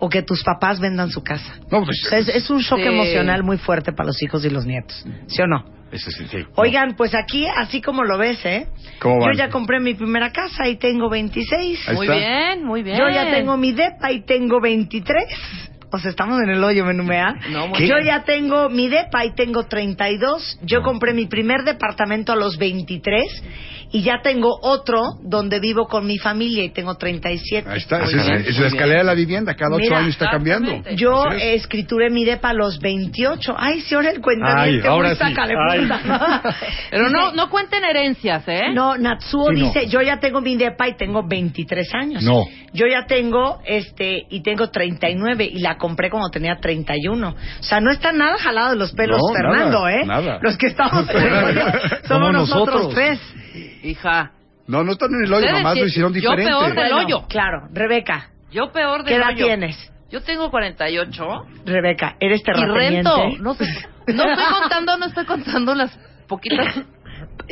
[0.00, 1.54] o que tus papás vendan su casa.
[1.70, 2.86] No, pues, es, es un shock Sí.
[2.88, 5.04] emocional muy fuerte para los hijos y los nietos.
[5.28, 5.64] ¿Sí o no?
[5.92, 6.38] Ese sí, sí.
[6.54, 8.68] Oigan, pues aquí, así como lo ves, ¿eh?
[9.00, 9.36] ¿Cómo Yo van?
[9.36, 11.88] ya compré mi primera casa y tengo 26.
[11.88, 12.16] Ahí Muy está.
[12.18, 12.96] bien, muy bien.
[12.96, 15.24] Yo ya tengo mi depa y tengo 23.
[15.92, 17.34] O sea, estamos en el hoyo, menumea.
[17.50, 18.06] No, muy Yo bien.
[18.06, 20.60] ya tengo mi depa y tengo 32.
[20.62, 23.24] Yo compré mi primer departamento a los 23
[23.92, 27.68] y ya tengo otro donde vivo con mi familia y tengo 37.
[27.68, 30.70] Ahí está, es, bien, es la escalera de la vivienda, cada ocho años está cambiando.
[30.94, 33.54] Yo eh, escrituré mi depa a los 28.
[33.58, 35.16] Ay, si ahora el cuentaviente Ay, ahora sí.
[35.18, 35.78] sácale Ay.
[35.80, 36.42] punta.
[36.90, 38.72] Pero no, no cuenten herencias, ¿eh?
[38.72, 39.66] No, Natsuo Sí, no.
[39.66, 42.22] dice, yo ya tengo mi depa y tengo 23 años.
[42.22, 42.44] No.
[42.72, 47.28] Yo ya tengo, este, y tengo 39 y la compré cuando tenía 31.
[47.28, 50.06] O sea, no está nada jalado de los pelos, No, Fernando, nada, ¿eh?
[50.06, 50.38] nada.
[50.42, 52.94] Los que estamos somos, Somos nosotros nosotros.
[52.94, 53.20] tres.
[53.82, 54.32] Hija,
[54.66, 55.80] No, no están en el hoyo, nomás sí.
[55.80, 56.44] lo hicieron Yo diferente.
[56.50, 57.26] peor de- Del Bueno, hoyo.
[57.28, 59.46] Claro, Rebeca, yo peor de ¿qué edad hoyo.
[59.46, 59.92] tienes?
[60.10, 63.10] Yo tengo 48 Rebeca, ¿eres y terrateniente?
[63.10, 63.42] rento.
[63.42, 63.64] No, sé,
[64.08, 65.96] no estoy contando, no estoy contando las
[66.28, 66.80] poquitas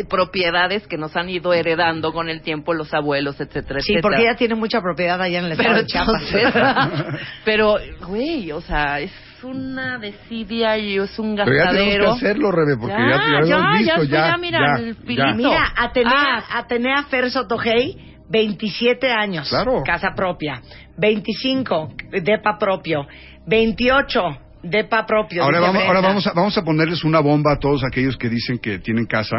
[0.09, 4.03] propiedades que nos han ido heredando con el tiempo los abuelos, etcétera, Sí, etcétera.
[4.03, 7.21] porque ella tiene mucha propiedad allá en el estado pero de Chiapas.
[7.45, 9.12] pero güey, o sea, es
[9.44, 12.05] una desidia y es un Pero ya tenemos gastadero.
[12.05, 14.37] que hacerlo, Rebe, porque ya, ya, Ya, lo ya, hemos ya visto, estoy, ya, ya,
[14.38, 15.03] mira, ya, el ya.
[15.05, 15.35] pilito.
[15.37, 16.12] Mira, Atenea,
[16.48, 16.59] Ah.
[16.59, 17.96] Atenea Fer Sotogey,
[18.31, 19.83] 27 años, Claro.
[19.85, 20.61] casa propia.
[20.96, 23.07] 25, depa propio.
[23.46, 24.20] 28,
[24.62, 25.42] depa propio.
[25.44, 28.59] Ahora, vamos, ahora vamos, a, vamos a ponerles una bomba a todos aquellos que dicen
[28.59, 29.37] que tienen casa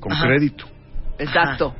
[0.00, 0.24] con Ajá.
[0.26, 0.66] crédito.
[1.18, 1.74] Exacto.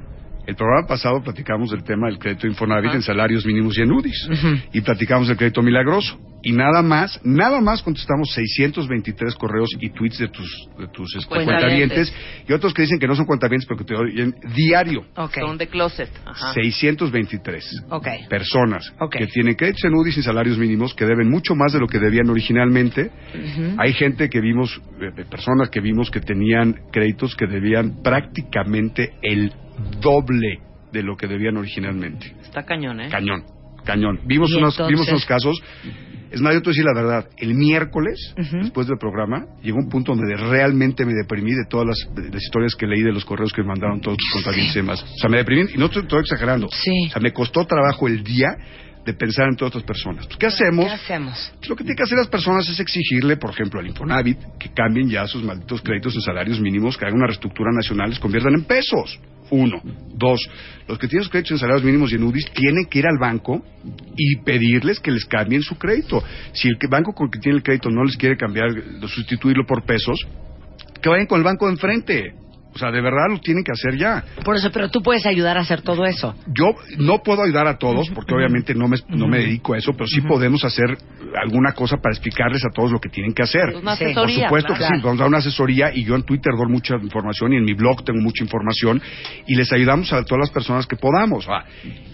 [0.47, 4.29] El programa pasado platicamos del tema del crédito Infonavit en salarios mínimos y en UDIs.
[4.73, 6.19] Y platicamos del crédito milagroso.
[6.43, 11.29] Y nada más, nada más contestamos 623 correos y tweets de tus, de tus este,
[11.29, 12.13] Cuentavientes.
[12.13, 12.15] cuentavientes.
[12.49, 15.05] Y otros que dicen que no son cuentavientes porque te oyen diario.
[15.17, 16.09] Ok, Son de closet.
[16.25, 16.53] Ajá.
[16.53, 18.07] 623 ok.
[18.31, 21.89] personas que tienen créditos en UDIs y salarios mínimos que deben mucho más de lo
[21.89, 23.11] que debían originalmente.
[23.79, 29.53] Hay gente que vimos, eh, personas que vimos que tenían créditos que debían prácticamente el
[30.01, 30.61] doble
[30.93, 32.35] de lo que debían originalmente.
[32.43, 33.09] Está cañón, ¿eh?
[33.11, 33.45] Cañón,
[33.85, 34.21] cañón.
[34.25, 35.61] Vimos, unos, entonces- vimos unos casos.
[36.31, 37.29] Es más, yo te voy a decir la verdad.
[37.37, 42.15] El miércoles, después del programa, llegó un punto donde realmente me deprimí de todas las,
[42.17, 44.79] de las historias que leí de los correos que me mandaron todos tus contabilistas y
[44.81, 45.03] demás.
[45.03, 46.69] O sea, me deprimí, y no estoy, estoy exagerando.
[46.73, 47.07] Sí.
[47.09, 48.49] O sea, me costó trabajo el día
[49.05, 50.27] de pensar en todas estas personas.
[50.27, 50.87] Pues, ¿Qué hacemos?
[50.87, 51.53] ¿Qué hacemos?
[51.59, 54.71] Pues lo que tienen que hacer las personas es exigirle, por ejemplo, al Infonavit que
[54.75, 58.53] cambien ya sus malditos créditos en salarios mínimos, que hagan una reestructura nacional, les conviertan
[58.55, 59.21] en pesos.
[59.51, 59.81] Uno.
[60.15, 60.41] Dos.
[60.89, 63.19] Los que tienen sus créditos en salarios mínimos y en UDIs tienen que ir al
[63.19, 63.63] banco
[64.17, 66.23] y pedirles que les cambien su crédito.
[66.53, 68.71] Si el banco con el que tiene el crédito no les quiere cambiar,
[69.09, 70.19] sustituirlo por pesos,
[71.01, 72.35] que vayan con el banco de enfrente.
[72.77, 74.23] O sea, de verdad lo tienen que hacer ya.
[74.45, 76.35] Por eso, pero tú puedes ayudar a hacer todo eso.
[76.55, 79.93] Yo no puedo ayudar a todos porque obviamente no me, no me dedico a eso,
[79.95, 80.99] pero sí podemos hacer
[81.43, 83.75] alguna cosa para explicarles a todos lo que tienen que hacer.
[83.77, 84.05] Una Sí.
[84.05, 84.45] Por asesoría.
[84.49, 87.55] supuesto que sí, vamos a dar una asesoría y yo en Twitter doy mucha información
[87.55, 89.01] y en mi blog tengo mucha información
[89.47, 91.47] y les ayudamos a todas las personas que podamos.
[91.49, 91.65] Ah,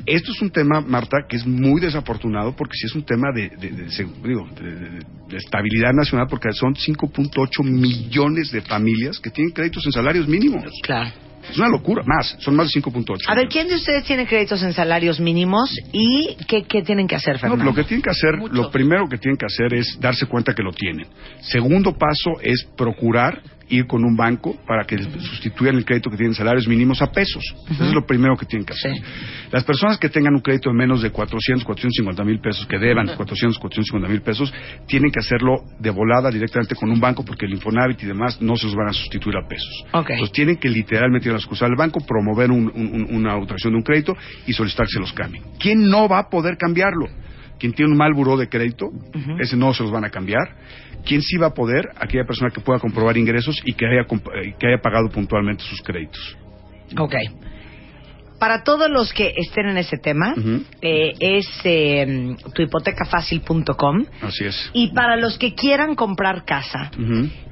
[0.06, 3.48] esto es un tema, Marta, que es muy desafortunado porque sí es un tema de,
[3.50, 9.92] de- de- de estabilidad nacional porque son 5.8 millones de familias que tienen créditos en
[9.92, 10.51] salarios mínimos.
[10.82, 11.10] Claro.
[11.50, 13.24] Es una locura, más, son más de 5.8.
[13.26, 17.16] A ver, ¿quién de ustedes tiene créditos en salarios mínimos y qué, qué tienen que
[17.16, 17.64] hacer, No, Fernando?
[17.64, 20.62] lo que tienen que hacer, lo primero que tienen que hacer es darse cuenta que
[20.62, 21.06] lo tienen.
[21.40, 26.34] Segundo paso es procurar ir con un banco para que sustituyan el crédito que tienen
[26.34, 27.42] salarios mínimos a pesos.
[27.70, 28.94] Eso es lo primero que tienen que hacer.
[28.94, 29.02] Sí.
[29.50, 33.06] Las personas que tengan un crédito de menos de 400, 450 mil pesos, que deban
[33.16, 34.52] 400, 450 mil pesos,
[34.86, 38.56] tienen que hacerlo de volada directamente con un banco porque el Infonavit y demás no
[38.56, 39.84] se los van a sustituir a pesos.
[39.92, 40.10] Ok.
[40.10, 43.32] Entonces tienen que literalmente ir a la sucursal del banco, promover un- un- un- una
[43.32, 45.42] autorización de un crédito y solicitar que se los cambien.
[45.58, 47.08] ¿Quién no va a poder cambiarlo?
[47.62, 48.90] Quien tiene un mal buró de crédito,
[49.38, 50.56] ese no se los van a cambiar.
[51.06, 51.90] ¿Quién sí va a poder?
[51.94, 55.80] Aquella persona que pueda comprobar ingresos y que haya, eh, que haya pagado puntualmente sus
[55.80, 56.36] créditos.
[56.98, 57.14] Ok.
[58.42, 60.64] Para todos los que estén en ese tema, Ujú.
[60.80, 64.04] eh, es eh, tuhipotecafacil.com.
[64.20, 64.70] Así es.
[64.72, 66.90] Y para los que quieran comprar casa,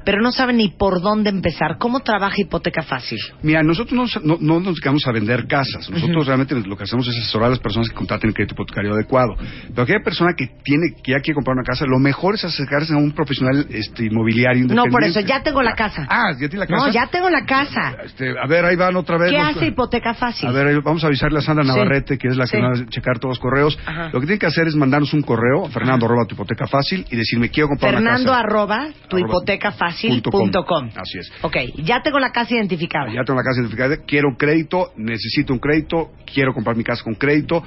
[0.05, 3.18] pero no saben ni por dónde empezar, ¿cómo trabaja Hipoteca Fácil?
[3.42, 5.88] Mira, nosotros no, no- no nos dedicamos a vender casas.
[5.90, 8.94] Nosotros realmente lo que hacemos es asesorar a las personas que contraten el crédito hipotecario
[8.94, 9.37] adecuado.
[9.68, 12.94] Pero aquella persona que tiene que ya quiere comprar una casa, lo mejor es acercarse
[12.94, 16.07] a un profesional este, inmobiliario No, por eso, ya tengo la casa.
[16.09, 16.87] Ah, ¿ya tiene la casa?
[16.87, 17.94] No, ya tengo la casa.
[18.05, 19.31] Este, a ver, ahí van otra vez.
[19.31, 20.48] ¿Qué los- hace Hipoteca Fácil?
[20.48, 21.71] A ver, ahí vamos a avisarle a Sandra Sí.
[21.71, 22.62] Navarrete, que es la que Sí.
[22.62, 23.79] va a checar todos los correos.
[23.87, 24.11] Ajá.
[24.12, 27.16] Lo que tiene que hacer es mandarnos un correo, Fernando arroba tu hipoteca fácil, y
[27.16, 28.40] decirme quiero comprar Fernando una casa.
[28.49, 30.90] arroba tuhipotecafacil.com.
[30.97, 31.33] Así es.
[31.43, 33.12] Ok, ya tengo la casa identificada.
[33.12, 37.03] Ya tengo la casa identificada, quiero un crédito, necesito un crédito, quiero comprar mi casa
[37.03, 37.62] con crédito.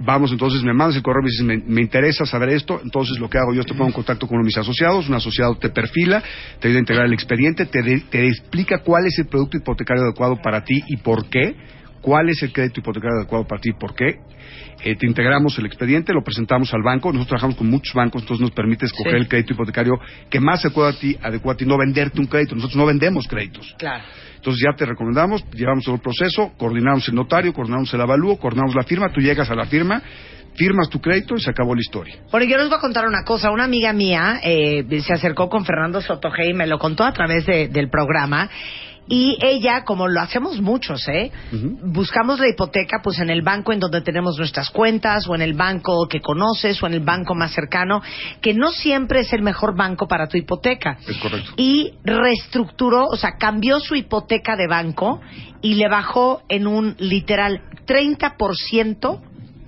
[0.00, 2.80] Vamos, entonces me mandas el correo, me dices, me, me interesa saber esto.
[2.84, 5.08] Entonces lo que hago yo es te pongo en contacto con uno de mis asociados.
[5.08, 6.22] Un asociado te perfila,
[6.60, 10.04] te ayuda a integrar el expediente, te, de- te explica cuál es el producto hipotecario
[10.04, 11.56] adecuado para ti y por qué.
[12.00, 14.16] Cuál es el crédito hipotecario adecuado para ti y por qué.
[14.84, 17.08] Eh, te integramos el expediente, lo presentamos al banco.
[17.08, 19.18] Nosotros trabajamos con muchos bancos, entonces nos permite escoger Sí.
[19.18, 19.94] el crédito hipotecario
[20.30, 22.54] que más se adecuada a ti, adecuado a ti, no venderte un crédito.
[22.54, 23.74] Nosotros no vendemos créditos.
[23.78, 24.04] Claro.
[24.36, 28.74] Entonces ya te recomendamos, llevamos todo el proceso, coordinamos el notario, coordinamos el avalúo, coordinamos
[28.76, 30.00] la firma, tú llegas a la firma,
[30.54, 32.16] firmas tu crédito y se acabó la historia.
[32.30, 33.50] Bueno, yo les voy a contar una cosa.
[33.50, 37.44] Una amiga mía eh, se acercó con Fernando Sotoge y me lo contó a través
[37.46, 38.48] de- del programa.
[39.08, 41.30] Y ella, como lo hacemos muchos, ¿eh?
[41.52, 45.54] Buscamos la hipoteca pues en el banco en donde tenemos nuestras cuentas o en el
[45.54, 48.02] banco que conoces o en el banco más cercano,
[48.40, 50.98] que no siempre es el mejor banco para tu hipoteca.
[51.06, 51.52] Es correcto.
[51.56, 55.20] Y reestructuró, o sea, cambió su hipoteca de banco
[55.62, 59.22] y le bajó en un literal 30%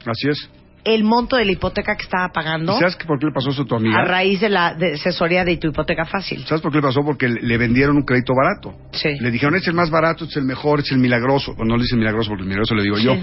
[0.07, 0.49] Así es.
[0.85, 3.63] El monto de la hipoteca que estaba pagando ¿Y ¿Sabes por qué le pasó eso
[3.63, 3.99] a tu amiga?
[3.99, 6.45] a raíz de la de asesoría de tu hipoteca fácil.
[6.47, 7.03] ¿Sabes por qué le pasó?
[7.05, 8.75] Porque le vendieron un crédito barato.
[8.93, 9.19] Sí.
[9.21, 11.55] Le dijeron, este es el más barato, este es el mejor, este es el milagroso.
[11.55, 13.17] Bueno, no le dicen milagroso porque el milagroso le digo yo.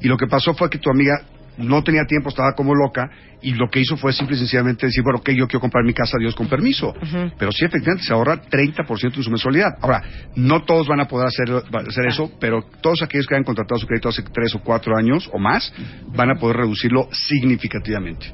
[0.00, 1.14] Y lo que pasó fue que tu amiga
[1.58, 3.10] no tenía tiempo, estaba como loca,
[3.42, 5.92] y lo que hizo fue simple y sencillamente decir, bueno, ok, yo quiero comprar mi
[5.92, 6.94] casa, Dios con permiso.
[7.38, 9.76] Pero sí, efectivamente, se ahorra 30% en su mensualidad.
[9.80, 10.02] Ahora,
[10.36, 11.50] no todos van a poder hacer,
[11.88, 15.28] hacer eso, pero todos aquellos que hayan contratado su crédito hace tres o cuatro años
[15.32, 15.72] o más,
[16.14, 18.32] van a poder reducirlo significativamente.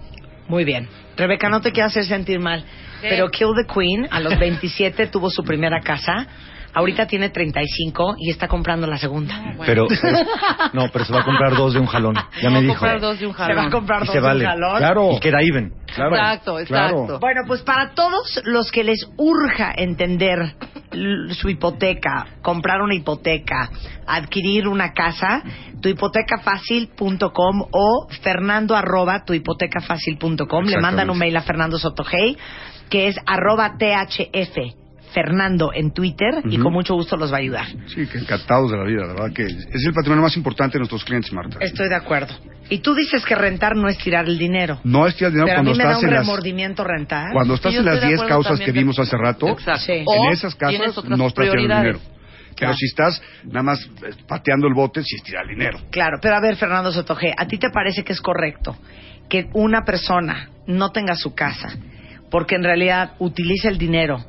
[0.49, 0.89] Muy bien.
[1.17, 2.65] Rebeca, no te quiero hacer sentir mal,
[3.03, 6.27] pero Kill the Queen a los 27 tuvo su primera casa.
[6.79, 9.35] Ahorita tiene 35 y está comprando la segunda.
[9.67, 9.89] Pero,
[10.73, 12.15] no, pero se va a comprar dos de un jalón.
[12.41, 12.75] Ya me a dijo.
[12.75, 13.71] comprar dos de un Se va a jalón.
[13.73, 14.45] comprar Y dos se de un vale.
[14.45, 14.77] jalón.
[14.79, 15.11] Claro.
[15.13, 15.73] Y queda even.
[15.93, 16.15] Claro.
[16.15, 16.89] Exacto, Claro.
[16.99, 17.19] exacto.
[17.19, 20.55] Bueno, pues para todos los que les urja entender
[21.33, 23.71] su hipoteca, comprar una hipoteca,
[24.07, 25.43] adquirir una casa,
[25.83, 30.65] tuhipotecafacil.com o fernando arroba tuhipotecafacil.com.
[30.67, 32.37] Le mandan un mail a Fernando Sotogey,
[32.89, 34.57] que es arroba thf
[35.13, 37.67] Fernando en Twitter y con mucho gusto los va a ayudar.
[37.87, 40.81] Sí, que encantados de la vida, la verdad que es el patrimonio más importante de
[40.81, 41.59] nuestros clientes, Marta.
[41.61, 42.35] Estoy de acuerdo.
[42.71, 44.81] Y tú dices que rentar no es tirar el dinero.
[44.85, 46.85] No es tirar dinero Pero a cuando mí me da estás un en las remordimiento
[46.85, 47.33] rentar.
[47.33, 49.49] cuando estás en las estoy de 10 acuerdo causas también que vimos hace rato.
[49.49, 49.81] Exacto.
[49.87, 49.93] Sí.
[49.93, 51.83] En esas otras no estás tirando prioridades.
[51.83, 52.01] dinero.
[52.59, 55.79] Pero si estás nada más eh, pateando el bote, sí es tirar dinero.
[55.91, 58.77] Claro, pero a ver, Fernando Sotoge, ¿a ti te parece que es correcto
[59.29, 61.69] que una persona no tenga su casa
[62.31, 64.25] porque en realidad utiliza el dinero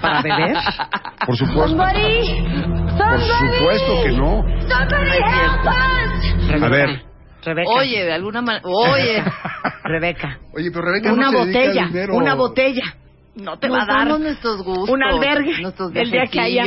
[0.00, 0.56] para beber?
[1.26, 1.76] Por supuesto.
[1.76, 4.44] Por supuesto que no.
[6.64, 7.02] A ver.
[7.44, 7.70] Rebeca.
[7.76, 8.62] Oye, de alguna manera.
[8.66, 9.22] Oye.
[9.84, 10.38] Rebeca.
[10.56, 12.14] Oye, pero Rebeca Una no se dedica al botella, dinero.
[12.16, 12.82] una botella.
[13.36, 14.88] No te va a Nos dar nuestros gustos.
[14.90, 16.64] un albergue Nuestros el día que haya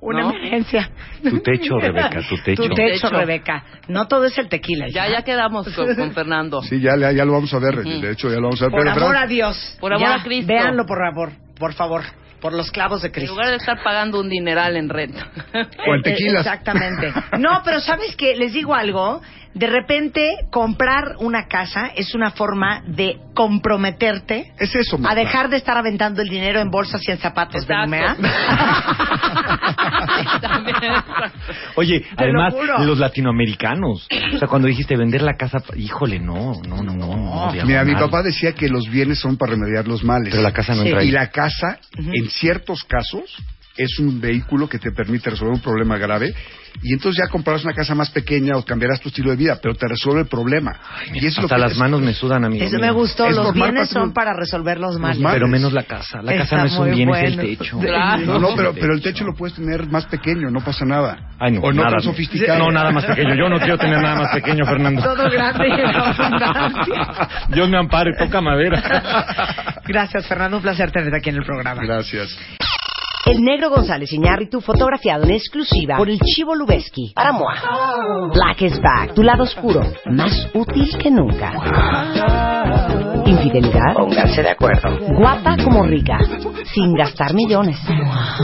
[0.00, 0.30] una ¿no?
[0.30, 0.90] emergencia.
[1.22, 2.62] Tu techo, Rebeca, tu techo.
[2.62, 3.08] Tu techo.
[3.08, 3.64] Rebeca.
[3.88, 4.86] No todo es el tequila.
[4.92, 6.62] Ya, ya quedamos con, con Fernando.
[6.62, 7.76] Sí, ya, ya, ya lo vamos a ver.
[7.82, 8.72] De hecho, ya lo vamos a ver.
[8.72, 9.76] Por Pero, amor Fran, a Dios.
[9.80, 10.52] Por amor Ya, a Cristo.
[10.52, 11.32] Véanlo, por favor.
[11.58, 12.02] Por favor.
[12.40, 13.32] por los clavos de En Cristo.
[13.32, 15.28] lugar de estar pagando un dineral en renta.
[15.88, 16.44] O en Eh, tequilas.
[16.44, 17.10] Exactamente.
[17.38, 18.36] No, pero ¿sabes qué?
[18.36, 19.22] Les digo algo.
[19.54, 25.56] De repente, comprar una casa es una forma de comprometerte Es eso, a dejar de
[25.58, 28.22] estar aventando el dinero en bolsas y en zapatos de Exacto.
[30.18, 31.38] Exacto.
[31.76, 32.78] Oye, lo además, juro.
[32.84, 34.08] los latinoamericanos.
[34.34, 37.06] O sea, cuando dijiste vender la casa, híjole, no, no, no, no.
[37.06, 40.30] no Mira, mi papá decía que los bienes son para remediar los males.
[40.30, 40.88] Pero la casa no Sí.
[40.88, 41.08] entra ahí.
[41.08, 43.36] Y la casa, en ciertos casos,
[43.76, 46.32] es un vehículo que te permite resolver un problema grave.
[46.82, 49.74] Y entonces ya comprarás una casa más pequeña o cambiarás tu estilo de vida, pero
[49.76, 50.72] te resuelve el problema.
[51.12, 52.64] y eso lo Hasta que las es- manos me sudan, amigo.
[52.64, 52.86] Eso mío.
[52.86, 53.26] me gustó.
[53.28, 55.20] Es Los bienes son para resolver los males.
[55.20, 55.36] males.
[55.36, 56.20] Pero menos la casa.
[56.22, 57.78] La casa Está no es un bien, es el techo.
[57.78, 58.26] Claro.
[58.26, 61.30] No, no, pero, pero el techo lo puedes tener más pequeño, no pasa nada.
[61.38, 61.96] Ay, no, o no nada.
[61.96, 62.58] tan sofisticado.
[62.58, 63.34] No, nada más pequeño.
[63.36, 65.00] Yo no quiero tener nada más pequeño, Fernando.
[65.02, 67.28] Todo grande y en abundancia.
[67.50, 69.80] Dios me ampare, toca madera.
[69.86, 70.56] Gracias, Fernando.
[70.56, 71.82] Un placer tenerte aquí en el programa.
[71.84, 72.36] Gracias.
[73.26, 78.28] El negro González Iñárritu fotografiado en exclusiva por el Chivo Lubeski para Moa.
[78.32, 83.13] Black is back, tu lado oscuro, más útil que nunca.
[83.26, 84.98] Infidelidad, pónganse de acuerdo.
[85.16, 86.18] Guapa como rica,
[86.74, 87.78] sin gastar millones.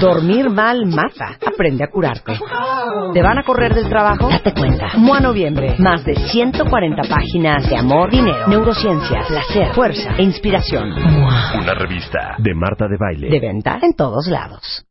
[0.01, 2.39] Dormir mal mata, aprende a curarte.
[3.13, 4.29] ¿Te van a correr del trabajo?
[4.29, 4.93] Date cuenta.
[4.97, 10.91] Moa Noviembre, más de 140 páginas de amor, dinero, neurociencia, placer, fuerza e inspiración.
[10.91, 11.53] Mua.
[11.61, 13.29] Una revista de Marta de Baile.
[13.29, 14.85] De venta en todos lados.